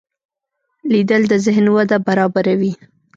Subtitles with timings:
[0.91, 2.73] لیدل د ذهن وده برابروي